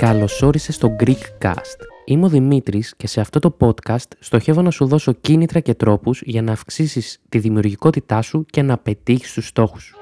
Καλώς 0.00 0.42
όρισες 0.42 0.74
στο 0.74 0.96
Greekcast. 1.00 1.78
Είμαι 2.04 2.24
ο 2.24 2.28
Δημήτρης 2.28 2.94
και 2.96 3.06
σε 3.06 3.20
αυτό 3.20 3.38
το 3.38 3.56
podcast 3.60 4.06
στοχεύω 4.18 4.62
να 4.62 4.70
σου 4.70 4.86
δώσω 4.86 5.12
κίνητρα 5.12 5.60
και 5.60 5.74
τρόπους 5.74 6.22
για 6.24 6.42
να 6.42 6.52
αυξήσεις 6.52 7.18
τη 7.28 7.38
δημιουργικότητά 7.38 8.22
σου 8.22 8.44
και 8.50 8.62
να 8.62 8.78
πετύχεις 8.78 9.32
τους 9.32 9.46
στόχους 9.46 9.82
σου. 9.82 9.96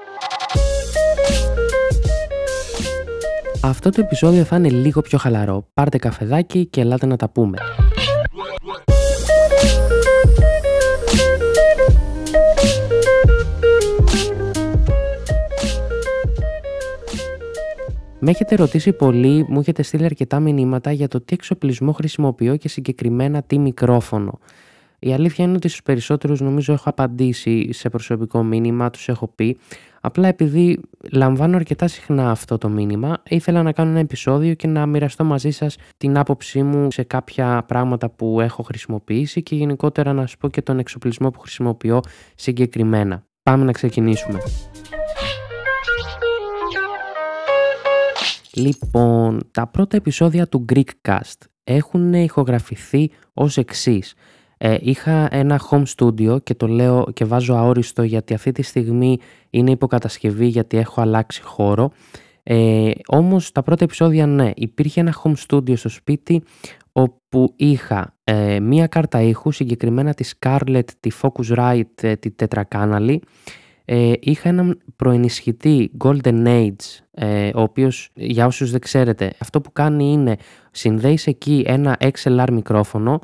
Αυτό 3.63 3.89
το 3.89 4.01
επεισόδιο 4.01 4.43
θα 4.43 4.55
είναι 4.55 4.69
λίγο 4.69 5.01
πιο 5.01 5.17
χαλαρό. 5.17 5.67
Πάρτε 5.73 5.97
καφεδάκι 5.97 6.65
και 6.65 6.81
ελάτε 6.81 7.05
να 7.05 7.15
τα 7.15 7.29
πούμε. 7.29 7.57
Με 18.21 18.31
έχετε 18.31 18.55
ρωτήσει 18.55 18.93
πολύ, 18.93 19.45
μου 19.47 19.59
έχετε 19.59 19.83
στείλει 19.83 20.05
αρκετά 20.05 20.39
μηνύματα 20.39 20.91
για 20.91 21.07
το 21.07 21.21
τι 21.21 21.33
εξοπλισμό 21.33 21.91
χρησιμοποιώ 21.91 22.55
και 22.55 22.69
συγκεκριμένα 22.69 23.41
τι 23.41 23.59
μικρόφωνο. 23.59 24.39
Η 24.99 25.13
αλήθεια 25.13 25.45
είναι 25.45 25.55
ότι 25.55 25.67
στους 25.67 25.81
περισσότερους 25.81 26.41
νομίζω 26.41 26.73
έχω 26.73 26.89
απαντήσει 26.89 27.73
σε 27.73 27.89
προσωπικό 27.89 28.43
μήνυμα, 28.43 28.89
τους 28.89 29.07
έχω 29.07 29.27
πει. 29.35 29.57
Απλά 30.01 30.27
επειδή 30.27 30.79
λαμβάνω 31.11 31.55
αρκετά 31.55 31.87
συχνά 31.87 32.31
αυτό 32.31 32.57
το 32.57 32.69
μήνυμα, 32.69 33.21
ήθελα 33.29 33.63
να 33.63 33.71
κάνω 33.71 33.89
ένα 33.89 33.99
επεισόδιο 33.99 34.53
και 34.53 34.67
να 34.67 34.85
μοιραστώ 34.85 35.23
μαζί 35.23 35.51
σας 35.51 35.77
την 35.97 36.17
άποψή 36.17 36.63
μου 36.63 36.91
σε 36.91 37.03
κάποια 37.03 37.63
πράγματα 37.67 38.09
που 38.09 38.41
έχω 38.41 38.63
χρησιμοποιήσει 38.63 39.43
και 39.43 39.55
γενικότερα 39.55 40.13
να 40.13 40.21
σας 40.21 40.37
πω 40.37 40.49
και 40.49 40.61
τον 40.61 40.79
εξοπλισμό 40.79 41.29
που 41.29 41.39
χρησιμοποιώ 41.39 42.01
συγκεκριμένα. 42.35 43.23
Πάμε 43.43 43.63
να 43.63 43.71
ξεκινήσουμε. 43.71 44.39
Λοιπόν, 48.59 49.39
τα 49.51 49.67
πρώτα 49.67 49.97
επεισόδια 49.97 50.47
του 50.47 50.65
Greekcast 50.73 51.37
έχουν 51.63 52.13
ηχογραφηθεί 52.13 53.11
ως 53.33 53.57
εξής. 53.57 54.13
Ε, 54.57 54.77
είχα 54.79 55.27
ένα 55.31 55.61
home 55.69 55.83
studio 55.95 56.43
και 56.43 56.55
το 56.55 56.67
λέω 56.67 57.05
και 57.13 57.25
βάζω 57.25 57.53
αόριστο 57.53 58.03
γιατί 58.03 58.33
αυτή 58.33 58.51
τη 58.51 58.61
στιγμή 58.61 59.17
είναι 59.49 59.71
υποκατασκευή 59.71 60.45
γιατί 60.45 60.77
έχω 60.77 61.01
αλλάξει 61.01 61.41
χώρο. 61.41 61.91
Ε, 62.43 62.91
όμως 63.07 63.51
τα 63.51 63.63
πρώτα 63.63 63.83
επεισόδια 63.83 64.25
ναι, 64.27 64.51
υπήρχε 64.55 64.99
ένα 64.99 65.15
home 65.23 65.33
studio 65.47 65.77
στο 65.77 65.89
σπίτι 65.89 66.43
όπου 66.91 67.53
είχα 67.55 68.17
ε, 68.23 68.59
μία 68.59 68.87
κάρτα 68.87 69.21
ήχου, 69.21 69.51
συγκεκριμένα 69.51 70.13
τη 70.13 70.29
Scarlett, 70.39 70.83
τη 70.99 71.09
Focusrite, 71.21 72.01
ε, 72.01 72.15
τη 72.15 72.31
τετρακάναλη, 72.31 73.21
ε, 73.91 74.13
είχα 74.19 74.49
έναν 74.49 74.81
προενισχυτή 74.95 75.91
Golden 76.03 76.45
Age, 76.45 76.99
ε, 77.11 77.49
ο 77.55 77.61
οποίος 77.61 78.09
για 78.13 78.45
όσους 78.45 78.71
δεν 78.71 78.79
ξέρετε, 78.79 79.33
αυτό 79.39 79.61
που 79.61 79.71
κάνει 79.71 80.11
είναι 80.11 80.35
συνδέεις 80.71 81.27
εκεί 81.27 81.63
ένα 81.67 81.97
XLR 81.99 82.47
μικρόφωνο 82.51 83.19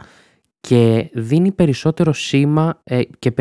και 0.59 1.09
δίνει 1.13 1.51
περισσότερο 1.51 2.13
σήμα 2.13 2.81
ε, 2.83 3.01
και 3.19 3.33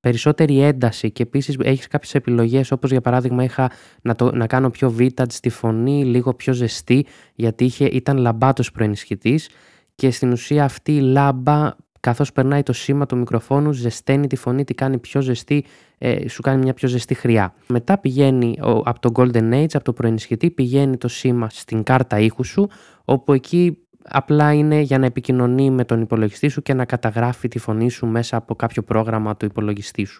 περισσότερη 0.00 0.60
ένταση 0.60 1.10
και 1.10 1.22
επίσης 1.22 1.56
έχεις 1.62 1.86
κάποιες 1.86 2.14
επιλογές 2.14 2.70
όπως 2.70 2.90
για 2.90 3.00
παράδειγμα 3.00 3.44
είχα 3.44 3.70
να, 4.02 4.14
το, 4.14 4.34
να 4.34 4.46
κάνω 4.46 4.70
πιο 4.70 4.94
vintage 4.98 5.32
στη 5.32 5.48
φωνή, 5.48 6.04
λίγο 6.04 6.34
πιο 6.34 6.52
ζεστή 6.52 7.06
γιατί 7.34 7.64
είχε, 7.64 7.84
ήταν 7.84 8.16
λαμπάτος 8.16 8.72
προενισχυτής 8.72 9.48
και 9.94 10.10
στην 10.10 10.32
ουσία 10.32 10.64
αυτή 10.64 10.96
η 10.96 11.00
λάμπα 11.00 11.74
καθώς 12.06 12.32
περνάει 12.32 12.62
το 12.62 12.72
σήμα 12.72 13.06
του 13.06 13.16
μικροφόνου, 13.16 13.72
ζεσταίνει 13.72 14.26
τη 14.26 14.36
φωνή, 14.36 14.64
τη 14.64 14.74
κάνει 14.74 14.98
πιο 14.98 15.20
ζεστή, 15.20 15.64
ε, 15.98 16.28
σου 16.28 16.42
κάνει 16.42 16.62
μια 16.62 16.74
πιο 16.74 16.88
ζεστή 16.88 17.14
χρειά. 17.14 17.54
Μετά 17.68 17.98
πηγαίνει 17.98 18.58
ο, 18.62 18.70
από 18.70 19.00
το 19.00 19.10
Golden 19.14 19.52
Age, 19.52 19.72
από 19.72 19.84
το 19.84 19.92
προενισχυτή, 19.92 20.50
πηγαίνει 20.50 20.96
το 20.96 21.08
σήμα 21.08 21.48
στην 21.50 21.82
κάρτα 21.82 22.18
ήχου 22.18 22.44
σου, 22.44 22.68
όπου 23.04 23.32
εκεί 23.32 23.78
απλά 24.02 24.52
είναι 24.52 24.80
για 24.80 24.98
να 24.98 25.06
επικοινωνεί 25.06 25.70
με 25.70 25.84
τον 25.84 26.00
υπολογιστή 26.00 26.48
σου 26.48 26.62
και 26.62 26.74
να 26.74 26.84
καταγράφει 26.84 27.48
τη 27.48 27.58
φωνή 27.58 27.90
σου 27.90 28.06
μέσα 28.06 28.36
από 28.36 28.54
κάποιο 28.54 28.82
πρόγραμμα 28.82 29.36
του 29.36 29.44
υπολογιστή 29.44 30.04
σου. 30.04 30.18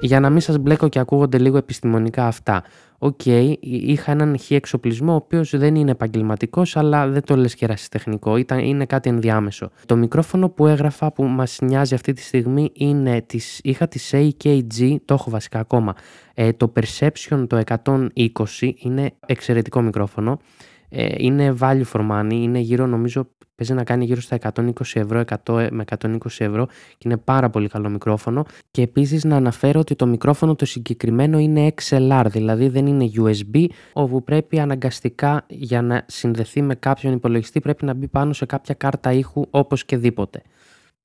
Για 0.00 0.20
να 0.20 0.30
μην 0.30 0.40
σας 0.40 0.58
μπλέκω 0.58 0.88
και 0.88 0.98
ακούγονται 0.98 1.38
λίγο 1.38 1.56
επιστημονικά 1.56 2.26
αυτά. 2.26 2.64
OK, 2.98 3.20
okay, 3.24 3.54
είχα 3.60 4.12
έναν 4.12 4.38
Χ 4.38 4.54
εξοπλισμό 4.54 5.12
ο 5.12 5.14
οποίος 5.14 5.56
δεν 5.56 5.74
είναι 5.74 5.90
επαγγελματικός, 5.90 6.76
αλλά 6.76 7.08
δεν 7.08 7.22
το 7.24 7.36
λες 7.36 7.54
και 7.54 7.66
ρασιτεχνικό, 7.66 8.36
Ήταν, 8.36 8.58
είναι 8.58 8.86
κάτι 8.86 9.08
ενδιάμεσο. 9.08 9.70
Το 9.86 9.96
μικρόφωνο 9.96 10.48
που 10.48 10.66
έγραφα 10.66 11.12
που 11.12 11.24
μας 11.24 11.58
νοιάζει 11.62 11.94
αυτή 11.94 12.12
τη 12.12 12.22
στιγμή 12.22 12.70
είναι, 12.72 13.22
της, 13.26 13.60
είχα 13.62 13.88
τη 13.88 14.00
AKG, 14.10 14.96
το 15.04 15.14
έχω 15.14 15.30
βασικά 15.30 15.58
ακόμα, 15.58 15.94
ε, 16.34 16.52
το 16.52 16.72
Perception 16.76 17.46
το 17.48 17.62
120 17.84 18.72
είναι 18.78 19.12
εξαιρετικό 19.26 19.80
μικρόφωνο. 19.80 20.38
Ε, 20.88 21.14
είναι 21.16 21.54
value 21.60 21.84
for 21.92 22.10
money, 22.10 22.32
είναι 22.32 22.58
γύρω 22.58 22.86
νομίζω 22.86 23.28
παίζει 23.56 23.74
να 23.74 23.84
κάνει 23.84 24.04
γύρω 24.04 24.20
στα 24.20 24.38
120 24.54 24.70
ευρώ, 24.92 25.24
100 25.44 25.68
με 25.70 25.84
120 25.98 26.16
ευρώ 26.38 26.66
και 26.66 27.04
είναι 27.04 27.16
πάρα 27.16 27.50
πολύ 27.50 27.68
καλό 27.68 27.88
μικρόφωνο 27.88 28.44
και 28.70 28.82
επίσης 28.82 29.24
να 29.24 29.36
αναφέρω 29.36 29.80
ότι 29.80 29.94
το 29.94 30.06
μικρόφωνο 30.06 30.54
το 30.54 30.64
συγκεκριμένο 30.64 31.38
είναι 31.38 31.74
XLR, 31.82 32.24
δηλαδή 32.28 32.68
δεν 32.68 32.86
είναι 32.86 33.10
USB 33.16 33.66
όπου 33.92 34.24
πρέπει 34.24 34.58
αναγκαστικά 34.58 35.44
για 35.48 35.82
να 35.82 36.04
συνδεθεί 36.06 36.62
με 36.62 36.74
κάποιον 36.74 37.12
υπολογιστή 37.12 37.60
πρέπει 37.60 37.84
να 37.84 37.94
μπει 37.94 38.08
πάνω 38.08 38.32
σε 38.32 38.46
κάποια 38.46 38.74
κάρτα 38.74 39.12
ήχου 39.12 39.44
όπως 39.50 39.84
και 39.84 39.96
δίποτε. 39.96 40.42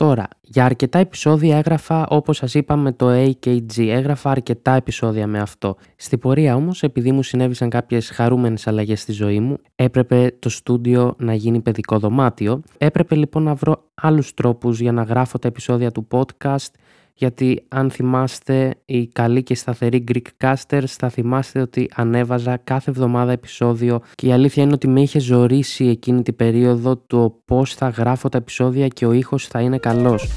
Τώρα, 0.01 0.27
για 0.41 0.65
αρκετά 0.65 0.99
επεισόδια 0.99 1.57
έγραφα 1.57 2.07
όπως 2.07 2.37
σας 2.37 2.53
είπα 2.53 2.75
με 2.75 2.91
το 2.91 3.07
AKG, 3.09 3.77
έγραφα 3.77 4.29
αρκετά 4.29 4.71
επεισόδια 4.71 5.27
με 5.27 5.39
αυτό. 5.39 5.75
Στη 5.95 6.17
πορεία 6.17 6.55
όμως, 6.55 6.83
επειδή 6.83 7.11
μου 7.11 7.23
συνέβησαν 7.23 7.69
κάποιες 7.69 8.09
χαρούμενες 8.09 8.67
αλλαγές 8.67 9.01
στη 9.01 9.11
ζωή 9.11 9.39
μου, 9.39 9.57
έπρεπε 9.75 10.35
το 10.39 10.49
στούντιο 10.49 11.15
να 11.17 11.33
γίνει 11.33 11.59
παιδικό 11.59 11.99
δωμάτιο. 11.99 12.61
Έπρεπε 12.77 13.15
λοιπόν 13.15 13.43
να 13.43 13.53
βρω 13.53 13.83
άλλους 13.93 14.33
τρόπους 14.33 14.79
για 14.79 14.91
να 14.91 15.03
γράφω 15.03 15.39
τα 15.39 15.47
επεισόδια 15.47 15.91
του 15.91 16.07
podcast 16.11 16.71
γιατί 17.13 17.63
αν 17.67 17.91
θυμάστε 17.91 18.75
οι 18.85 19.07
καλοί 19.07 19.43
και 19.43 19.55
σταθεροί 19.55 20.03
Greekcasters 20.11 20.85
θα 20.87 21.09
θυμάστε 21.09 21.61
ότι 21.61 21.89
ανέβαζα 21.95 22.57
κάθε 22.57 22.89
εβδομάδα 22.89 23.31
επεισόδιο 23.31 24.01
και 24.15 24.27
η 24.27 24.31
αλήθεια 24.31 24.63
είναι 24.63 24.73
ότι 24.73 24.87
με 24.87 25.01
είχε 25.01 25.19
ζωρίσει 25.19 25.85
εκείνη 25.87 26.21
την 26.21 26.35
περίοδο 26.35 27.03
το 27.07 27.41
πώς 27.45 27.73
θα 27.73 27.89
γράφω 27.89 28.29
τα 28.29 28.37
επεισόδια 28.37 28.87
και 28.87 29.05
ο 29.05 29.11
ήχος 29.11 29.47
θα 29.47 29.59
είναι 29.61 29.77
καλός. 29.77 30.29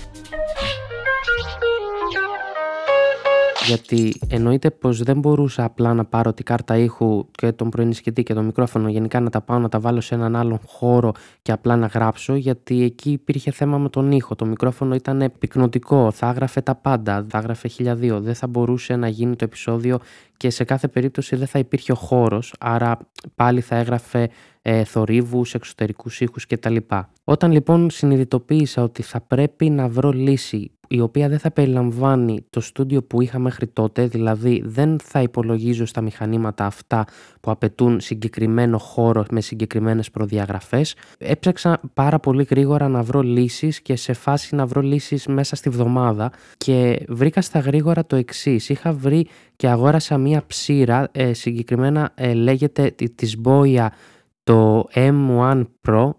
Γιατί 3.66 4.14
εννοείται 4.28 4.70
πως 4.70 5.02
δεν 5.02 5.18
μπορούσα 5.18 5.64
απλά 5.64 5.94
να 5.94 6.04
πάρω 6.04 6.32
την 6.32 6.44
κάρτα 6.44 6.76
ήχου 6.76 7.26
και 7.30 7.52
τον 7.52 7.68
προενισχυτή 7.68 8.22
και 8.22 8.34
το 8.34 8.42
μικρόφωνο. 8.42 8.88
Γενικά 8.88 9.20
να 9.20 9.30
τα 9.30 9.40
πάω 9.40 9.58
να 9.58 9.68
τα 9.68 9.80
βάλω 9.80 10.00
σε 10.00 10.14
έναν 10.14 10.36
άλλον 10.36 10.60
χώρο 10.66 11.12
και 11.42 11.52
απλά 11.52 11.76
να 11.76 11.86
γράψω 11.86 12.34
γιατί 12.34 12.82
εκεί 12.82 13.10
υπήρχε 13.10 13.50
θέμα 13.50 13.78
με 13.78 13.88
τον 13.88 14.12
ήχο. 14.12 14.34
Το 14.34 14.46
μικρόφωνο 14.46 14.94
ήταν 14.94 15.32
πυκνοτικό, 15.38 16.10
θα 16.10 16.28
έγραφε 16.28 16.60
τα 16.60 16.74
πάντα, 16.74 17.26
θα 17.28 17.38
έγραφε 17.38 17.68
χιλιαδίο, 17.68 18.20
δεν 18.20 18.34
θα 18.34 18.46
μπορούσε 18.46 18.96
να 18.96 19.08
γίνει 19.08 19.36
το 19.36 19.44
επεισόδιο 19.44 19.98
και 20.36 20.50
σε 20.50 20.64
κάθε 20.64 20.88
περίπτωση 20.88 21.36
δεν 21.36 21.46
θα 21.46 21.58
υπήρχε 21.58 21.92
ο 21.92 21.94
χώρος, 21.94 22.54
άρα 22.60 22.98
πάλι 23.34 23.60
θα 23.60 23.76
έγραφε 23.76 24.28
ε, 24.66 24.84
θορύβους, 24.84 25.54
εξωτερικούς 25.54 26.20
ήχους 26.20 26.46
κτλ. 26.46 26.76
Όταν 27.24 27.52
λοιπόν 27.52 27.90
συνειδητοποίησα 27.90 28.82
ότι 28.82 29.02
θα 29.02 29.20
πρέπει 29.20 29.70
να 29.70 29.88
βρω 29.88 30.10
λύση 30.10 30.70
η 30.88 31.00
οποία 31.00 31.28
δεν 31.28 31.38
θα 31.38 31.50
περιλαμβάνει 31.50 32.44
το 32.50 32.60
στούντιο 32.60 33.02
που 33.02 33.22
είχα 33.22 33.38
μέχρι 33.38 33.66
τότε, 33.66 34.06
δηλαδή 34.06 34.62
δεν 34.64 34.98
θα 35.02 35.22
υπολογίζω 35.22 35.86
στα 35.86 36.00
μηχανήματα 36.00 36.66
αυτά 36.66 37.04
που 37.40 37.50
απαιτούν 37.50 38.00
συγκεκριμένο 38.00 38.78
χώρο 38.78 39.24
με 39.30 39.40
συγκεκριμένες 39.40 40.10
προδιαγραφές. 40.10 40.94
Έψαξα 41.18 41.80
πάρα 41.94 42.18
πολύ 42.18 42.46
γρήγορα 42.50 42.88
να 42.88 43.02
βρω 43.02 43.22
λύσεις 43.22 43.80
και 43.80 43.96
σε 43.96 44.12
φάση 44.12 44.54
να 44.54 44.66
βρω 44.66 44.80
λύσεις 44.80 45.26
μέσα 45.26 45.56
στη 45.56 45.68
βδομάδα 45.70 46.32
και 46.56 47.04
βρήκα 47.08 47.42
στα 47.42 47.58
γρήγορα 47.58 48.06
το 48.06 48.16
εξής. 48.16 48.68
Είχα 48.68 48.92
βρει 48.92 49.26
και 49.56 49.68
αγόρασα 49.68 50.18
μία 50.18 50.42
ψήρα, 50.46 51.08
ε, 51.12 51.32
συγκεκριμένα 51.32 52.12
ε, 52.14 52.32
λέγεται 52.32 52.94
της 53.14 53.36
Boya 53.44 53.86
το 54.44 54.88
M1 54.94 55.64
Pro 55.88 56.10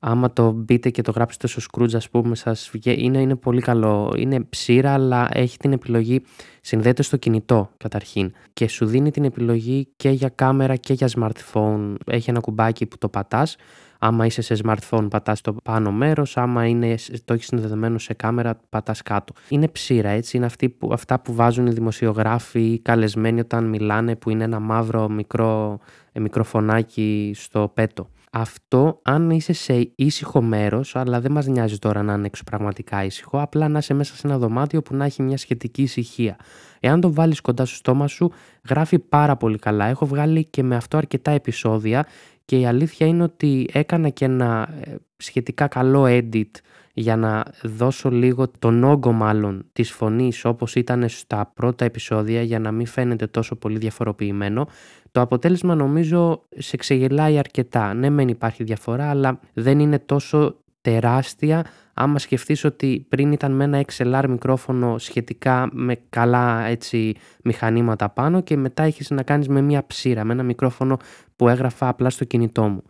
άμα 0.00 0.32
το 0.32 0.50
μπείτε 0.50 0.90
και 0.90 1.02
το 1.02 1.10
γράψετε 1.10 1.46
στο 1.46 1.62
Scrooge 1.70 1.94
ας 1.94 2.10
πούμε 2.10 2.34
σας 2.34 2.70
βγαίνει, 2.72 3.02
είναι, 3.02 3.20
είναι 3.20 3.36
πολύ 3.36 3.60
καλό, 3.60 4.14
είναι 4.16 4.40
ψήρα 4.40 4.92
αλλά 4.92 5.28
έχει 5.32 5.56
την 5.56 5.72
επιλογή, 5.72 6.22
συνδέεται 6.60 7.02
στο 7.02 7.16
κινητό 7.16 7.70
καταρχήν 7.76 8.32
και 8.52 8.68
σου 8.68 8.86
δίνει 8.86 9.10
την 9.10 9.24
επιλογή 9.24 9.88
και 9.96 10.10
για 10.10 10.28
κάμερα 10.28 10.76
και 10.76 10.92
για 10.92 11.08
smartphone, 11.16 11.94
έχει 12.06 12.30
ένα 12.30 12.40
κουμπάκι 12.40 12.86
που 12.86 12.98
το 12.98 13.08
πατάς 13.08 13.56
Άμα 14.02 14.26
είσαι 14.26 14.42
σε 14.42 14.56
smartphone, 14.64 15.06
πατάς 15.10 15.40
το 15.40 15.52
πάνω 15.52 15.92
μέρος. 15.92 16.36
Άμα 16.36 16.66
είναι, 16.66 16.94
το 17.24 17.32
έχεις 17.32 17.46
συνδεδεμένο 17.46 17.98
σε 17.98 18.14
κάμερα, 18.14 18.60
πατάς 18.68 19.02
κάτω. 19.02 19.32
Είναι 19.48 19.68
ψήρα, 19.68 20.08
έτσι. 20.08 20.36
Είναι 20.36 20.46
αυτοί 20.46 20.68
που, 20.68 20.92
αυτά 20.92 21.20
που 21.20 21.34
βάζουν 21.34 21.66
οι 21.66 21.70
δημοσιογράφοι 21.70 22.60
ή 22.60 22.78
καλεσμένοι 22.78 23.40
όταν 23.40 23.64
μιλάνε, 23.64 24.16
που 24.16 24.30
είναι 24.30 24.44
ένα 24.44 24.58
μαύρο 24.58 25.08
μικρό, 25.08 25.78
ε, 26.12 26.20
μικροφωνάκι 26.20 27.32
στο 27.36 27.70
πέτο. 27.74 28.10
Αυτό 28.32 29.00
αν 29.02 29.30
είσαι 29.30 29.52
σε 29.52 29.92
ήσυχο 29.94 30.42
μέρος, 30.42 30.96
αλλά 30.96 31.20
δεν 31.20 31.32
μας 31.32 31.46
νοιάζει 31.46 31.78
τώρα 31.78 32.02
να 32.02 32.12
είναι 32.12 32.26
εξωπραγματικά 32.26 33.04
ήσυχο, 33.04 33.40
απλά 33.40 33.68
να 33.68 33.78
είσαι 33.78 33.94
μέσα 33.94 34.14
σε 34.14 34.26
ένα 34.26 34.38
δωμάτιο 34.38 34.82
που 34.82 34.94
να 34.94 35.04
έχει 35.04 35.22
μια 35.22 35.36
σχετική 35.36 35.82
ησυχία. 35.82 36.36
Εάν 36.80 37.00
το 37.00 37.12
βάλεις 37.12 37.40
κοντά 37.40 37.64
στο 37.64 37.76
στόμα 37.76 38.06
σου, 38.06 38.32
γράφει 38.68 38.98
πάρα 38.98 39.36
πολύ 39.36 39.58
καλά. 39.58 39.86
Έχω 39.86 40.06
βγάλει 40.06 40.44
και 40.44 40.62
με 40.62 40.76
αυτό 40.76 40.96
αρκετά 40.96 41.30
επεισόδια 41.30 42.06
και 42.44 42.58
η 42.58 42.66
αλήθεια 42.66 43.06
είναι 43.06 43.22
ότι 43.22 43.68
έκανα 43.72 44.08
και 44.08 44.24
ένα 44.24 44.68
ε, 44.80 44.94
σχετικά 45.16 45.66
καλό 45.66 46.04
edit 46.06 46.50
για 46.94 47.16
να 47.16 47.44
δώσω 47.62 48.10
λίγο 48.10 48.48
τον 48.58 48.84
όγκο 48.84 49.12
μάλλον 49.12 49.64
της 49.72 49.92
φωνής 49.92 50.44
όπως 50.44 50.74
ήταν 50.74 51.08
στα 51.08 51.52
πρώτα 51.54 51.84
επεισόδια 51.84 52.42
για 52.42 52.58
να 52.58 52.72
μην 52.72 52.86
φαίνεται 52.86 53.26
τόσο 53.26 53.56
πολύ 53.56 53.78
διαφοροποιημένο. 53.78 54.68
Το 55.12 55.20
αποτέλεσμα 55.20 55.74
νομίζω 55.74 56.42
σε 56.56 56.76
ξεγελάει 56.76 57.38
αρκετά. 57.38 57.94
Ναι 57.94 58.10
μεν 58.10 58.28
υπάρχει 58.28 58.64
διαφορά 58.64 59.10
αλλά 59.10 59.40
δεν 59.52 59.78
είναι 59.78 59.98
τόσο 59.98 60.56
τεράστια 60.80 61.64
άμα 61.94 62.18
σκεφτείς 62.18 62.64
ότι 62.64 63.06
πριν 63.08 63.32
ήταν 63.32 63.52
με 63.52 63.64
ένα 63.64 63.84
XLR 63.92 64.24
μικρόφωνο 64.28 64.98
σχετικά 64.98 65.68
με 65.72 65.96
καλά 66.08 66.64
έτσι 66.64 67.14
μηχανήματα 67.42 68.08
πάνω 68.08 68.40
και 68.40 68.56
μετά 68.56 68.82
έχεις 68.82 69.10
να 69.10 69.22
κάνεις 69.22 69.48
με 69.48 69.60
μια 69.60 69.86
ψήρα, 69.86 70.24
με 70.24 70.32
ένα 70.32 70.42
μικρόφωνο 70.42 70.96
που 71.36 71.48
έγραφα 71.48 71.88
απλά 71.88 72.10
στο 72.10 72.24
κινητό 72.24 72.62
μου. 72.62 72.82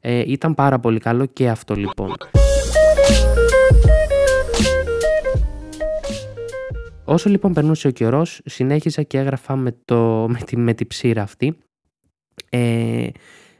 Ε, 0.00 0.22
ήταν 0.26 0.54
πάρα 0.54 0.78
πολύ 0.78 0.98
καλό 0.98 1.26
και 1.26 1.48
αυτό 1.48 1.74
λοιπόν. 1.74 2.14
Όσο 7.12 7.28
λοιπόν 7.28 7.52
περνούσε 7.52 7.88
ο 7.88 7.90
καιρός, 7.90 8.40
συνέχισα 8.44 9.02
και 9.02 9.18
έγραφα 9.18 9.56
με, 9.56 9.76
το, 9.84 10.26
με, 10.28 10.38
τη, 10.38 10.56
με 10.56 10.74
τη 10.74 10.86
ψήρα 10.86 11.22
αυτή. 11.22 11.58
Ε, 12.50 13.08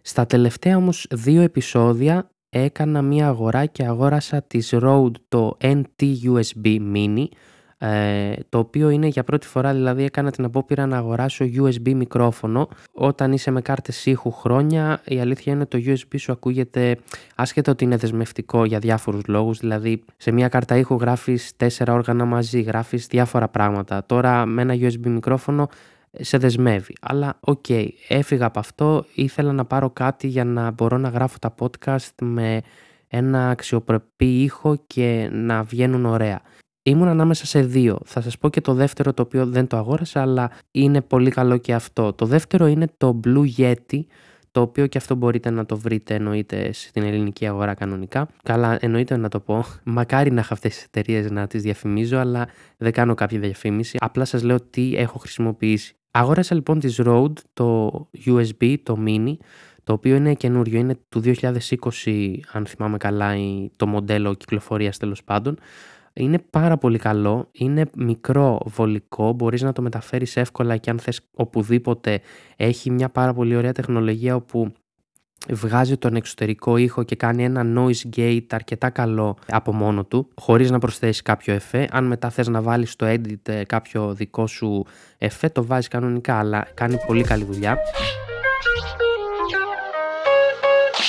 στα 0.03 0.27
τελευταία 0.27 0.77
όμως 0.77 1.07
δύο 1.11 1.43
επεισόδια 1.43 2.31
έκανα 2.49 3.03
μία 3.03 3.27
αγορά 3.27 3.67
και 3.67 3.85
αγόρασα 3.85 4.43
της 4.43 4.75
Rode 4.75 5.13
το 5.29 5.57
NT 5.61 6.15
USB 6.25 6.93
Mini 6.95 7.27
ε, 7.85 8.33
το 8.49 8.59
οποίο 8.59 8.89
είναι 8.89 9.07
για 9.07 9.25
πρώτη 9.25 9.47
φορά 9.47 9.73
δηλαδή 9.73 10.05
έκανα 10.05 10.31
την 10.31 10.45
απόπειρα 10.45 10.87
να 10.87 10.97
αγοράσω 10.97 11.45
USB 11.45 11.95
μικρόφωνο 11.95 12.69
όταν 12.93 13.33
είσαι 13.33 13.51
με 13.51 13.61
κάρτες 13.61 14.07
ήχου 14.07 14.31
χρόνια 14.31 15.01
η 15.05 15.21
αλήθεια 15.21 15.53
είναι 15.53 15.67
το 15.67 15.79
USB 15.87 16.15
σου 16.17 16.33
ακούγεται 16.33 16.99
άσχετα 17.35 17.73
ότι 17.73 17.85
είναι 17.85 17.97
δεσμευτικό 17.97 18.65
για 18.65 18.79
διάφορους 18.79 19.23
λόγους 19.27 19.59
δηλαδή 19.59 20.05
σε 20.17 20.33
μια 20.33 20.49
κάρτα 20.49 20.77
ήχου 20.77 20.95
γράφεις 20.95 21.57
τέσσερα 21.57 21.93
όργανα 21.93 22.25
μαζί 22.25 22.61
γράφεις 22.61 23.07
διάφορα 23.07 23.49
πράγματα 23.49 24.05
τώρα 24.07 24.47
με 24.47 24.63
ένα 24.63 24.75
USB 24.75 25.07
μικρόφωνο 25.07 25.69
σε 26.19 26.39
δεσμεύει. 26.39 26.95
Αλλά 27.01 27.37
OK, 27.41 27.65
okay, 27.69 27.87
έφυγα 28.09 28.47
από 28.47 28.59
αυτό, 28.59 29.05
ήθελα 29.15 29.53
να 29.53 29.65
πάρω 29.65 29.91
κάτι 29.91 30.27
για 30.27 30.45
να 30.45 30.71
μπορώ 30.71 30.97
να 30.97 31.09
γράφω 31.09 31.39
τα 31.39 31.55
podcast 31.59 32.15
με 32.23 32.61
ένα 33.09 33.49
αξιοπρεπή 33.49 34.43
ήχο 34.43 34.77
και 34.87 35.29
να 35.33 35.63
βγαίνουν 35.63 36.05
ωραία. 36.05 36.43
Ήμουν 36.83 37.09
ανάμεσα 37.09 37.47
σε 37.47 37.63
δύο. 37.63 37.99
Θα 38.05 38.21
σας 38.21 38.39
πω 38.39 38.49
και 38.49 38.61
το 38.61 38.75
δεύτερο 38.75 39.15
το 39.15 39.23
οποίο 39.23 39.47
δεν 39.47 39.67
το 39.67 39.77
αγόρασα 39.77 40.21
αλλά 40.21 40.51
είναι 40.71 41.01
πολύ 41.01 41.31
καλό 41.31 41.57
και 41.57 41.75
αυτό. 41.75 42.13
Το 42.13 42.27
δεύτερο 42.27 42.67
είναι 42.67 42.87
το 42.97 43.21
Blue 43.25 43.45
Yeti 43.57 44.01
το 44.53 44.61
οποίο 44.61 44.87
και 44.87 44.99
αυτό 44.99 45.15
μπορείτε 45.15 45.51
να 45.51 45.67
το 45.67 45.77
βρείτε 45.77 46.15
εννοείται 46.15 46.73
στην 46.73 47.03
ελληνική 47.03 47.47
αγορά 47.47 47.75
κανονικά. 47.75 48.29
Καλά, 48.43 48.79
εννοείται 48.81 49.17
να 49.17 49.29
το 49.29 49.41
πω. 49.41 49.65
Μακάρι 49.85 50.31
να 50.31 50.41
έχω 50.41 50.55
αυτές 50.55 50.75
τις 50.75 50.85
εταιρείες 50.85 51.31
να 51.31 51.47
τις 51.47 51.63
διαφημίζω, 51.63 52.19
αλλά 52.19 52.49
δεν 52.77 52.93
κάνω 52.93 53.15
κάποια 53.15 53.39
διαφήμιση. 53.39 53.97
Απλά 54.01 54.25
σας 54.25 54.43
λέω 54.43 54.61
τι 54.61 54.95
έχω 54.97 55.19
χρησιμοποιήσει. 55.19 55.95
Αγόρασα 56.11 56.55
λοιπόν 56.55 56.79
της 56.79 57.01
Rode 57.05 57.39
το 57.53 57.91
USB, 58.27 58.75
το 58.83 58.99
Mini, 59.07 59.37
το 59.85 59.93
οποίο 59.93 60.17
είναι 60.17 60.35
καινούριο, 60.35 60.79
είναι 60.79 60.99
του 61.09 61.23
2020 62.05 62.35
αν 62.53 62.67
θυμάμαι 62.67 62.97
καλά 62.97 63.35
το 63.77 63.87
μοντέλο 63.87 64.35
κυκλοφορίας 64.35 64.99
τέλος 64.99 65.25
πάντων. 65.25 65.59
Είναι 66.13 66.39
πάρα 66.51 66.77
πολύ 66.77 66.99
καλό, 66.99 67.49
είναι 67.53 67.85
μικρό 67.97 68.61
βολικό, 68.65 69.33
μπορείς 69.33 69.63
να 69.63 69.73
το 69.73 69.83
μεταφέρεις 69.83 70.37
εύκολα 70.37 70.77
και 70.77 70.91
αν 70.91 70.99
θες 70.99 71.21
οπουδήποτε 71.35 72.21
έχει 72.57 72.91
μια 72.91 73.09
πάρα 73.09 73.35
πολύ 73.35 73.57
ωραία 73.57 73.73
τεχνολογία 73.73 74.35
όπου 74.35 74.73
βγάζει 75.49 75.97
τον 75.97 76.17
εξωτερικό 76.17 76.77
ήχο 76.77 77.03
και 77.03 77.17
κάνει 77.17 77.45
ένα 77.45 77.63
noise 77.77 78.17
gate 78.17 78.47
αρκετά 78.51 78.91
καλό 78.91 79.37
από 79.49 79.73
μόνο 79.73 80.05
του, 80.05 80.29
χωρίς 80.41 80.71
να 80.71 80.79
προσθέσεις 80.79 81.23
κάποιο 81.23 81.55
εφέ. 81.55 81.89
Αν 81.91 82.05
μετά 82.05 82.31
θες 82.31 82.49
να 82.49 82.63
βάλεις 82.63 82.93
στο 82.93 83.07
edit 83.07 83.49
ε, 83.49 83.65
κάποιο 83.65 84.15
δικό 84.15 84.47
σου 84.47 84.85
εφέ, 85.19 85.49
το 85.49 85.65
βάζεις 85.65 85.89
κανονικά, 85.89 86.39
αλλά 86.39 86.67
κάνει 86.75 86.97
πολύ 87.07 87.23
καλή 87.23 87.45
δουλειά. 87.45 87.79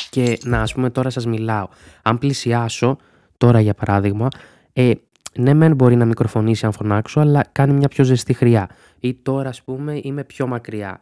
Και 0.09 0.37
να 0.43 0.61
ας 0.61 0.73
πούμε 0.73 0.89
τώρα 0.89 1.09
σας 1.09 1.25
μιλάω, 1.25 1.67
αν 2.01 2.17
πλησιάσω, 2.17 2.97
τώρα 3.37 3.59
για 3.59 3.73
παράδειγμα, 3.73 4.27
ε, 4.73 4.91
ναι, 5.37 5.53
μεν 5.53 5.75
μπορεί 5.75 5.95
να 5.95 6.05
μικροφωνήσει 6.05 6.65
αν 6.65 6.71
φωνάξω, 6.71 7.19
αλλά 7.19 7.45
κάνει 7.51 7.73
μια 7.73 7.87
πιο 7.87 8.03
ζεστή 8.03 8.33
χρειά. 8.33 8.69
Ή 8.99 9.13
τώρα, 9.13 9.49
ας 9.49 9.61
πούμε, 9.61 9.99
είμαι 10.03 10.23
πιο 10.23 10.47
μακριά. 10.47 10.99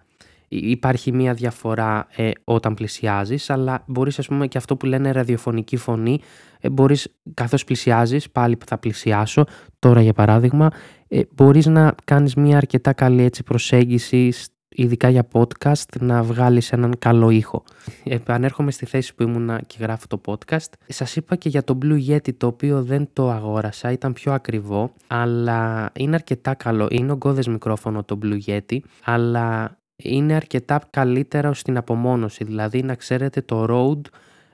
Υπάρχει 0.47 1.11
μια 1.11 1.33
διαφορά 1.33 2.07
ε, 2.15 2.31
όταν 2.43 2.73
πλησιάζεις, 2.73 3.49
αλλά 3.49 3.83
μπορείς 3.87 4.19
ας 4.19 4.27
πούμε 4.27 4.47
και 4.47 4.57
αυτό 4.57 4.75
που 4.75 4.85
λένε 4.85 5.11
ραδιοφωνική 5.11 5.77
φωνή, 5.77 6.19
ε, 6.59 6.69
μπορείς 6.69 7.15
καθώς 7.33 7.63
πλησιάζεις, 7.63 8.29
πάλι 8.31 8.57
που 8.57 8.65
θα 8.65 8.77
πλησιάσω, 8.77 9.45
τώρα 9.79 10.01
για 10.01 10.13
παράδειγμα, 10.13 10.69
ε, 11.07 11.21
μπορείς 11.35 11.65
να 11.65 11.95
κάνεις 12.05 12.35
μια 12.35 12.57
αρκετά 12.57 12.93
καλή 12.93 13.23
έτσι, 13.23 13.43
προσέγγιση 13.43 14.31
ειδικά 14.75 15.09
για 15.09 15.27
podcast, 15.31 15.99
να 15.99 16.23
βγάλεις 16.23 16.71
έναν 16.71 16.95
καλό 16.99 17.29
ήχο. 17.29 17.63
Επανέρχομαι 18.03 18.71
στη 18.71 18.85
θέση 18.85 19.15
που 19.15 19.23
ήμουνα 19.23 19.61
και 19.67 19.77
γράφω 19.79 20.05
το 20.07 20.21
podcast. 20.25 20.69
Σας 20.87 21.15
είπα 21.15 21.35
και 21.35 21.49
για 21.49 21.63
το 21.63 21.77
Blue 21.81 22.07
Yeti 22.07 22.35
το 22.37 22.47
οποίο 22.47 22.83
δεν 22.83 23.09
το 23.13 23.29
αγόρασα, 23.29 23.91
ήταν 23.91 24.13
πιο 24.13 24.33
ακριβό, 24.33 24.93
αλλά 25.07 25.91
είναι 25.93 26.15
αρκετά 26.15 26.53
καλό. 26.53 26.87
Είναι 26.91 27.11
ογκώδες 27.11 27.47
μικρόφωνο 27.47 28.03
το 28.03 28.19
Blue 28.23 28.39
Yeti, 28.45 28.77
αλλά 29.03 29.77
είναι 29.95 30.33
αρκετά 30.33 30.81
καλύτερο 30.89 31.53
στην 31.53 31.77
απομόνωση. 31.77 32.43
Δηλαδή 32.43 32.83
να 32.83 32.95
ξέρετε 32.95 33.41
το 33.41 33.65
Rode 33.69 34.09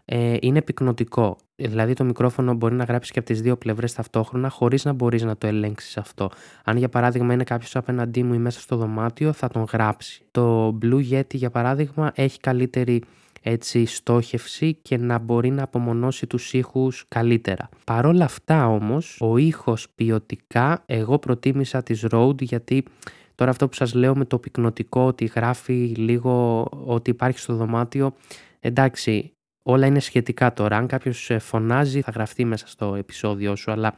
ε, 0.09 0.37
είναι 0.41 0.61
πυκνοτικό. 0.61 1.37
Δηλαδή 1.55 1.93
το 1.93 2.03
μικρόφωνο 2.03 2.53
μπορεί 2.53 2.75
να 2.75 2.83
γράψεις 2.83 3.11
και 3.11 3.19
από 3.19 3.27
τις 3.27 3.41
δύο 3.41 3.57
πλευρές 3.57 3.93
ταυτόχρονα 3.93 4.49
χωρίς 4.49 4.85
να 4.85 4.93
μπορείς 4.93 5.23
να 5.23 5.37
το 5.37 5.47
ελέγξεις 5.47 5.97
αυτό. 5.97 6.29
Αν 6.63 6.77
για 6.77 6.89
παράδειγμα 6.89 7.33
είναι 7.33 7.43
κάποιος 7.43 7.75
απέναντί 7.75 8.23
μου 8.23 8.33
ή 8.33 8.37
μέσα 8.37 8.59
στο 8.59 8.75
δωμάτιο 8.75 9.33
θα 9.33 9.47
τον 9.47 9.65
γράψει. 9.71 10.25
Το 10.31 10.77
Blue 10.81 11.11
Yeti 11.11 11.35
για 11.35 11.49
παράδειγμα 11.49 12.11
έχει 12.15 12.39
καλύτερη 12.39 13.03
έτσι 13.41 13.85
στόχευση 13.85 14.73
και 14.81 14.97
να 14.97 15.17
μπορεί 15.17 15.49
να 15.49 15.63
απομονώσει 15.63 16.27
τους 16.27 16.53
ήχους 16.53 17.05
καλύτερα. 17.07 17.69
Παρόλα 17.83 18.25
αυτά 18.25 18.67
όμως, 18.67 19.17
ο 19.21 19.37
ήχος 19.37 19.87
ποιοτικά 19.95 20.83
εγώ 20.85 21.19
προτίμησα 21.19 21.83
τις 21.83 22.05
Rode 22.11 22.41
γιατί 22.41 22.83
τώρα 23.35 23.51
αυτό 23.51 23.67
που 23.67 23.75
σας 23.75 23.93
λέω 23.93 24.15
με 24.15 24.25
το 24.25 24.39
πυκνοτικό 24.39 25.01
ότι 25.01 25.25
γράφει 25.25 25.73
λίγο 25.97 26.67
ότι 26.85 27.09
υπάρχει 27.09 27.39
στο 27.39 27.55
δωμάτιο 27.55 28.13
εντάξει 28.59 29.31
όλα 29.69 29.85
είναι 29.85 29.99
σχετικά 29.99 30.53
τώρα. 30.53 30.77
Αν 30.77 30.87
κάποιος 30.87 31.29
ε, 31.29 31.39
φωνάζει, 31.39 32.01
θα 32.01 32.11
γραφτεί 32.11 32.45
μέσα 32.45 32.67
στο 32.67 32.95
επεισόδιο 32.95 33.55
σου. 33.55 33.71
Αλλά 33.71 33.95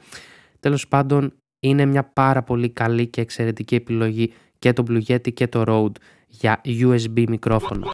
τέλος 0.59 0.87
πάντων 0.87 1.33
είναι 1.59 1.85
μια 1.85 2.03
πάρα 2.03 2.43
πολύ 2.43 2.69
καλή 2.69 3.07
και 3.07 3.21
εξαιρετική 3.21 3.75
επιλογή 3.75 4.33
και 4.59 4.73
το 4.73 4.83
Blue 4.89 5.01
Yeti 5.07 5.33
και 5.33 5.47
το 5.47 5.63
Rode 5.67 6.01
για 6.27 6.61
USB 6.65 7.23
μικρόφωνο. 7.27 7.91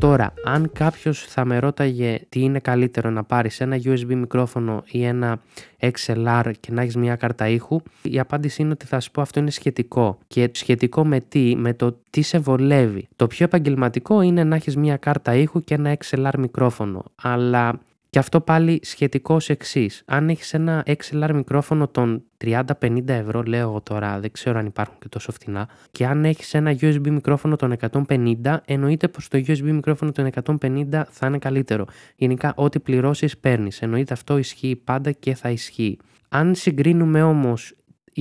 Τώρα, 0.00 0.34
αν 0.44 0.70
κάποιος 0.72 1.24
θα 1.24 1.44
με 1.44 1.58
ρώταγε 1.58 2.20
τι 2.28 2.40
είναι 2.40 2.58
καλύτερο 2.58 3.10
να 3.10 3.24
πάρεις 3.24 3.60
ένα 3.60 3.76
USB 3.76 4.04
μικρόφωνο 4.06 4.82
ή 4.90 5.04
ένα 5.04 5.40
XLR 5.80 6.50
και 6.60 6.72
να 6.72 6.82
έχεις 6.82 6.96
μια 6.96 7.16
κάρτα 7.16 7.48
ήχου, 7.48 7.80
η 8.02 8.18
απάντηση 8.18 8.62
είναι 8.62 8.70
ότι 8.70 8.86
θα 8.86 9.00
σου 9.00 9.10
πω 9.10 9.20
αυτό 9.20 9.40
είναι 9.40 9.50
σχετικό. 9.50 10.18
Και 10.26 10.50
σχετικό 10.52 11.06
με 11.06 11.20
τι, 11.20 11.56
με 11.56 11.74
το 11.74 11.96
τι 12.10 12.22
σε 12.22 12.38
βολεύει. 12.38 13.08
Το 13.16 13.26
πιο 13.26 13.44
επαγγελματικό 13.44 14.20
είναι 14.20 14.44
να 14.44 14.54
έχεις 14.56 14.76
μια 14.76 14.96
κάρτα 14.96 15.34
ήχου 15.34 15.64
και 15.64 15.74
ένα 15.74 15.96
XLR 16.04 16.34
μικρόφωνο. 16.38 17.04
Αλλά 17.22 17.80
και 18.10 18.18
αυτό 18.18 18.40
πάλι 18.40 18.80
σχετικό 18.82 19.36
εξής. 19.46 20.02
Αν 20.06 20.28
έχεις 20.28 20.54
ένα 20.54 20.84
XLR 20.86 21.30
μικρόφωνο 21.34 21.88
των 21.88 22.22
30-50 22.44 23.08
ευρώ, 23.08 23.42
λέω 23.42 23.60
εγώ 23.60 23.80
τώρα, 23.80 24.20
δεν 24.20 24.30
ξέρω 24.30 24.58
αν 24.58 24.66
υπάρχουν 24.66 24.96
και 24.98 25.08
τόσο 25.08 25.32
φτηνά, 25.32 25.68
και 25.90 26.06
αν 26.06 26.24
έχεις 26.24 26.54
ένα 26.54 26.76
USB 26.80 27.08
μικρόφωνο 27.08 27.56
των 27.56 27.76
150, 28.08 28.56
εννοείται 28.64 29.08
πως 29.08 29.28
το 29.28 29.38
USB 29.46 29.62
μικρόφωνο 29.62 30.12
των 30.12 30.30
150 30.60 31.02
θα 31.10 31.26
είναι 31.26 31.38
καλύτερο. 31.38 31.84
Γενικά, 32.16 32.52
ό,τι 32.56 32.80
πληρώσεις, 32.80 33.38
παίρνεις. 33.38 33.82
Εννοείται 33.82 34.12
αυτό 34.12 34.38
ισχύει 34.38 34.76
πάντα 34.76 35.12
και 35.12 35.34
θα 35.34 35.50
ισχύει. 35.50 35.98
Αν 36.28 36.54
συγκρίνουμε 36.54 37.22
όμως 37.22 37.74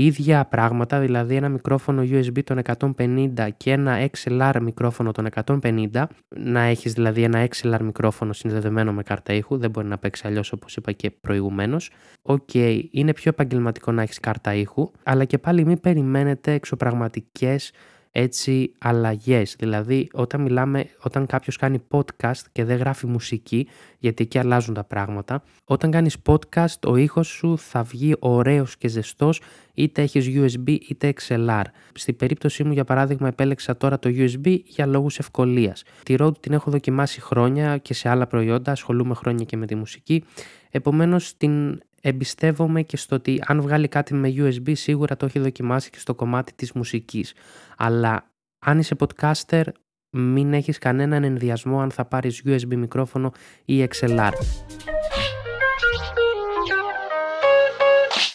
ίδια 0.06 0.46
πράγματα, 0.46 1.00
δηλαδή 1.00 1.36
ένα 1.36 1.50
μικρόφωνο 1.50 2.01
USB 2.01 2.44
των 2.44 2.62
150 2.98 3.48
και 3.58 3.72
ένα 3.72 4.10
XLR 4.12 4.58
μικρόφωνο 4.62 5.12
των 5.12 5.27
150, 5.62 6.03
να 6.29 6.62
έχεις 6.62 6.94
δηλαδή 6.94 7.24
ένα 7.24 7.48
XLR 7.48 7.79
μικρόφωνο 7.82 8.34
συνδεδεμένο 8.34 8.94
με 8.94 9.03
κάρτα 9.03 9.34
ήχου, 9.34 9.58
δεν 9.58 9.70
μπορεί 9.70 9.88
να 9.88 9.98
παίξει 9.98 10.27
αλλιώς 10.27 10.51
όπως 10.51 10.75
είπα 10.75 10.91
και 10.91 11.12
προηγουμένως. 11.12 11.91
OK, 12.21 12.50
okay, 12.53 12.82
είναι 12.91 13.13
πιο 13.13 13.29
επαγγελματικό 13.29 13.91
να 13.91 14.01
έχεις 14.01 14.20
κάρτα 14.20 14.53
ήχου, 14.53 14.91
αλλά 15.03 15.25
και 15.25 15.38
πάλι 15.38 15.65
μην 15.65 15.79
περιμένετε 15.79 16.53
εξωπραγματικές 16.53 17.72
έτσι 18.11 18.71
αλλαγές. 18.79 19.55
Δηλαδή 19.59 20.07
όταν 20.13 20.41
μιλάμε, 20.41 20.85
όταν 21.03 21.25
κάποιος 21.25 21.55
κάνει 21.55 21.81
podcast 21.91 22.41
και 22.51 22.63
δεν 22.63 22.77
γράφει 22.77 23.07
μουσική, 23.07 23.67
γιατί 23.99 24.23
εκεί 24.23 24.37
αλλάζουν 24.37 24.73
τα 24.73 24.83
πράγματα, 24.83 25.43
όταν 25.65 25.91
κάνεις 25.91 26.17
podcast 26.25 26.79
ο 26.87 26.95
ήχος 26.95 27.27
σου 27.27 27.57
θα 27.57 27.83
βγει 27.83 28.15
ωραίος 28.19 28.77
και 28.77 28.87
ζεστός 28.87 29.41
είτε 29.73 30.01
έχεις 30.01 30.27
USB 30.27 30.77
είτε 30.87 31.13
XLR. 31.27 31.63
Στην 31.93 32.15
περίπτωσή 32.15 32.63
μου 32.63 32.71
για 32.71 32.83
παράδειγμα 32.83 33.27
επέλεξα 33.27 33.77
τώρα 33.77 33.99
το 33.99 34.09
USB 34.13 34.59
για 34.65 34.85
λόγους 34.85 35.19
ευκολίας. 35.19 35.83
Τη 36.03 36.15
Rode 36.19 36.37
την 36.39 36.53
έχω 36.53 36.71
δοκιμάσει 36.71 37.21
χρόνια 37.21 37.77
και 37.77 37.93
σε 37.93 38.09
άλλα 38.09 38.27
προϊόντα, 38.27 38.71
ασχολούμαι 38.71 39.13
χρόνια 39.13 39.45
και 39.45 39.57
με 39.57 39.65
τη 39.65 39.75
μουσική, 39.75 40.23
επομένως 40.71 41.37
την 41.37 41.79
εμπιστεύομαι 42.01 42.82
και 42.82 42.98
στο 42.98 43.15
ότι 43.15 43.44
αν 43.46 43.62
βγάλει 43.62 43.88
κάτι 43.88 44.13
με 44.13 44.34
USB 44.36 44.72
σίγουρα 44.75 45.18
το 45.18 45.25
έχει 45.25 45.39
δοκιμάσει 45.39 45.89
και 45.89 46.00
στο 46.00 46.15
κομμάτι 46.15 46.53
της 46.53 46.72
μουσικής. 46.72 47.34
Αλλά 47.77 48.32
αν 48.60 48.79
είσαι 48.79 48.96
podcaster 49.00 49.63
μην 50.10 50.53
έχεις 50.53 50.77
κανέναν 50.77 51.24
ενδιασμό 51.24 51.82
αν 51.82 51.91
θα 51.91 52.06
πάρεις 52.06 52.41
USB 52.46 52.75
μικρόφωνο 52.75 53.32
ή 53.65 53.88
XLR. 53.94 54.32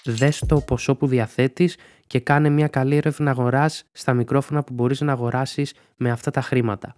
Δες 0.04 0.42
το 0.48 0.60
ποσό 0.60 0.94
που 0.94 1.06
διαθέτεις 1.06 1.76
και 2.06 2.20
κάνε 2.20 2.48
μια 2.48 2.68
καλή 2.68 2.96
έρευνα 2.96 3.30
αγοράς 3.30 3.84
στα 3.92 4.12
μικρόφωνα 4.12 4.62
που 4.62 4.74
μπορείς 4.74 5.00
να 5.00 5.12
αγοράσεις 5.12 5.74
με 5.96 6.10
αυτά 6.10 6.30
τα 6.30 6.40
χρήματα. 6.40 6.94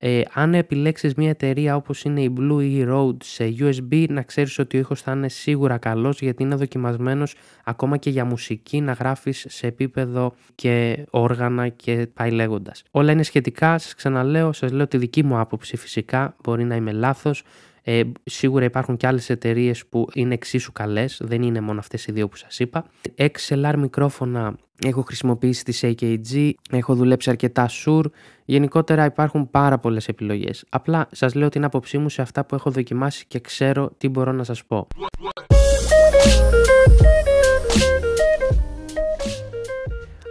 Ε, 0.00 0.22
αν 0.32 0.54
επιλέξεις 0.54 1.14
μια 1.14 1.28
εταιρεία 1.28 1.76
όπως 1.76 2.02
είναι 2.02 2.20
η 2.20 2.34
Blue 2.38 2.62
ή 2.62 2.76
η 2.76 2.86
Rode 2.88 3.16
σε 3.22 3.54
USB 3.58 4.08
να 4.08 4.22
ξέρεις 4.22 4.58
ότι 4.58 4.76
ο 4.76 4.80
ήχος 4.80 5.02
θα 5.02 5.12
είναι 5.12 5.28
σίγουρα 5.28 5.78
καλός 5.78 6.20
γιατί 6.20 6.42
είναι 6.42 6.54
δοκιμασμένος 6.54 7.34
ακόμα 7.64 7.96
και 7.96 8.10
για 8.10 8.24
μουσική 8.24 8.80
να 8.80 8.92
γράφεις 8.92 9.46
σε 9.48 9.66
επίπεδο 9.66 10.34
και 10.54 11.04
όργανα 11.10 11.68
και 11.68 12.08
πάει 12.14 12.30
λέγοντας. 12.30 12.82
Όλα 12.90 13.12
είναι 13.12 13.22
σχετικά, 13.22 13.78
σας 13.78 13.94
ξαναλέω, 13.94 14.52
σας 14.52 14.72
λέω 14.72 14.86
τη 14.86 14.98
δική 14.98 15.24
μου 15.24 15.38
άποψη 15.38 15.76
φυσικά, 15.76 16.36
μπορεί 16.42 16.64
να 16.64 16.76
είμαι 16.76 16.92
λάθος, 16.92 17.42
ε, 17.90 18.02
σίγουρα 18.24 18.64
υπάρχουν 18.64 18.96
και 18.96 19.06
άλλες 19.06 19.30
εταιρείες 19.30 19.86
που 19.86 20.06
είναι 20.14 20.34
εξίσου 20.34 20.72
καλές, 20.72 21.20
δεν 21.24 21.42
είναι 21.42 21.60
μόνο 21.60 21.78
αυτές 21.78 22.06
οι 22.06 22.12
δύο 22.12 22.28
που 22.28 22.36
σας 22.36 22.58
είπα. 22.58 22.84
XLR 23.16 23.74
μικρόφωνα 23.78 24.56
έχω 24.86 25.02
χρησιμοποιήσει 25.02 25.64
τη 25.64 25.78
AKG, 25.82 26.50
έχω 26.70 26.94
δουλέψει 26.94 27.30
αρκετά 27.30 27.68
Shure, 27.68 28.04
γενικότερα 28.44 29.04
υπάρχουν 29.04 29.50
πάρα 29.50 29.78
πολλές 29.78 30.08
επιλογές. 30.08 30.64
Απλά 30.68 31.08
σας 31.10 31.34
λέω 31.34 31.48
την 31.48 31.64
άποψή 31.64 31.98
μου 31.98 32.08
σε 32.08 32.22
αυτά 32.22 32.44
που 32.44 32.54
έχω 32.54 32.70
δοκιμάσει 32.70 33.24
και 33.28 33.40
ξέρω 33.40 33.90
τι 33.98 34.08
μπορώ 34.08 34.32
να 34.32 34.44
σας 34.44 34.64
πω. 34.64 34.86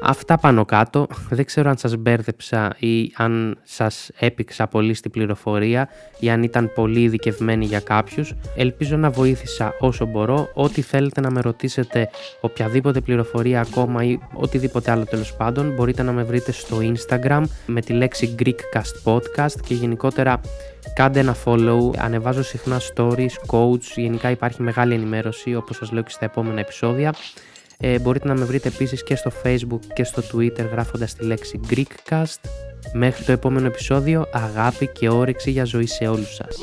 Αυτά 0.09 0.37
πάνω 0.37 0.65
κάτω. 0.65 1.07
Δεν 1.29 1.45
ξέρω 1.45 1.69
αν 1.69 1.77
σας 1.77 1.95
μπέρδεψα 1.95 2.75
ή 2.79 3.11
αν 3.15 3.57
σας 3.63 4.09
έπηξα 4.19 4.67
πολύ 4.67 4.93
στην 4.93 5.11
πληροφορία 5.11 5.89
ή 6.19 6.29
αν 6.29 6.43
ήταν 6.43 6.71
πολύ 6.75 7.01
ειδικευμένη 7.01 7.65
για 7.65 7.79
κάποιους. 7.79 8.33
Ελπίζω 8.55 8.97
να 8.97 9.09
βοήθησα 9.09 9.73
όσο 9.79 10.05
μπορώ. 10.05 10.49
Ό,τι 10.53 10.81
θέλετε 10.81 11.21
να 11.21 11.31
με 11.31 11.41
ρωτήσετε, 11.41 12.09
οποιαδήποτε 12.41 13.01
πληροφορία 13.01 13.61
ακόμα 13.61 14.03
ή 14.03 14.19
οτιδήποτε 14.33 14.91
άλλο 14.91 15.05
τέλος 15.05 15.35
πάντων, 15.35 15.73
μπορείτε 15.73 16.03
να 16.03 16.11
με 16.11 16.23
βρείτε 16.23 16.51
στο 16.51 16.77
Instagram 16.81 17.43
με 17.65 17.81
τη 17.81 17.93
λέξη 17.93 18.35
Greekcast 18.39 19.11
Podcast 19.13 19.61
και 19.65 19.73
γενικότερα 19.73 20.41
κάντε 20.95 21.19
ένα 21.19 21.35
follow, 21.45 21.97
ανεβάζω 21.97 22.43
συχνά 22.43 22.81
stories, 22.95 23.33
coach, 23.47 23.83
γενικά 23.95 24.29
υπάρχει 24.29 24.61
μεγάλη 24.61 24.93
ενημέρωση 24.93 25.55
όπως 25.55 25.75
σας 25.75 25.91
λέω 25.91 26.03
και 26.03 26.11
στα 26.11 26.25
επόμενα 26.25 26.59
επεισόδια. 26.59 27.13
Ε, 27.79 27.99
μπορείτε 27.99 28.27
να 28.27 28.35
με 28.35 28.45
βρείτε 28.45 28.67
επίσης 28.67 29.03
και 29.03 29.15
στο 29.15 29.31
facebook 29.43 29.79
και 29.93 30.03
στο 30.03 30.21
twitter 30.33 30.69
γράφοντας 30.71 31.13
τη 31.13 31.25
λέξη 31.25 31.59
Greekcast. 31.69 32.49
Μέχρι 32.93 33.23
το 33.23 33.31
επόμενο 33.31 33.67
επεισόδιο, 33.67 34.25
αγάπη 34.31 34.87
και 34.87 35.09
όρεξη 35.09 35.51
για 35.51 35.63
ζωή 35.63 35.85
σε 35.85 36.07
όλους 36.07 36.35
σας. 36.35 36.57